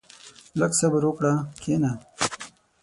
[0.59, 1.91] •لږ صبر وکړه، کښېنه.